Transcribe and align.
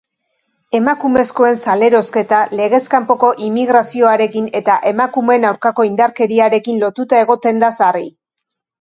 Emakumezkoen 0.77 1.59
salerosketa 1.65 2.39
legez 2.61 2.81
kanpoko 2.95 3.31
immigrazioarekin 3.49 4.51
eta 4.63 4.81
emakumeen 4.95 5.49
aurkako 5.53 5.89
indarkeriarekin 5.93 6.85
lotuta 6.87 7.25
egoten 7.29 7.67
da 7.67 7.75
sarri. 7.81 8.07